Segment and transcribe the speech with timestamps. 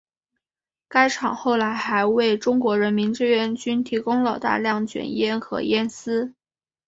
[0.87, 6.33] 该厂后来还为中国人民志愿军提供了大量卷烟和烟丝。